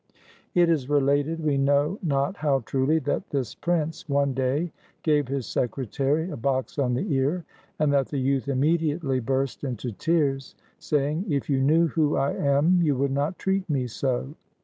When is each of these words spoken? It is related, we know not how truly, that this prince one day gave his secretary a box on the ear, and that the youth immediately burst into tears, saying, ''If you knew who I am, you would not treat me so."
It 0.55 0.67
is 0.67 0.89
related, 0.89 1.43
we 1.43 1.57
know 1.59 1.99
not 2.01 2.37
how 2.37 2.61
truly, 2.65 2.97
that 3.01 3.29
this 3.29 3.53
prince 3.53 4.09
one 4.09 4.33
day 4.33 4.71
gave 5.03 5.27
his 5.27 5.45
secretary 5.45 6.27
a 6.31 6.35
box 6.35 6.79
on 6.79 6.95
the 6.95 7.05
ear, 7.13 7.45
and 7.77 7.93
that 7.93 8.07
the 8.07 8.17
youth 8.17 8.47
immediately 8.47 9.19
burst 9.19 9.63
into 9.63 9.91
tears, 9.91 10.55
saying, 10.79 11.25
''If 11.25 11.49
you 11.51 11.61
knew 11.61 11.85
who 11.89 12.15
I 12.15 12.31
am, 12.33 12.81
you 12.81 12.95
would 12.97 13.11
not 13.11 13.37
treat 13.37 13.69
me 13.69 13.85
so." 13.85 14.33